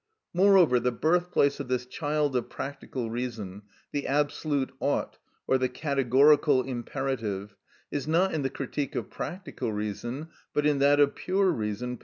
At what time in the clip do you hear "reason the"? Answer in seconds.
3.11-4.07